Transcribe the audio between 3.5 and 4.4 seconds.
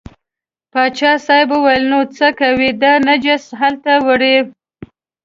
هلته وړې.